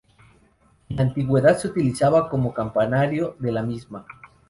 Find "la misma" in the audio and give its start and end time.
3.51-4.03